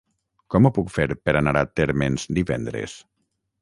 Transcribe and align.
Com 0.53 0.67
ho 0.67 0.71
puc 0.77 0.89
fer 0.95 1.05
per 1.29 1.37
anar 1.43 1.55
a 1.61 1.65
Térmens 1.83 2.29
divendres? 2.41 3.01